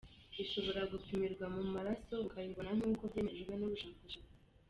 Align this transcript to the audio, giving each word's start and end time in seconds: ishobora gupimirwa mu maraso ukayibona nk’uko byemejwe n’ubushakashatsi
ishobora 0.43 0.81
gupimirwa 0.91 1.45
mu 1.55 1.63
maraso 1.75 2.13
ukayibona 2.27 2.71
nk’uko 2.77 3.01
byemejwe 3.11 3.53
n’ubushakashatsi 3.55 4.35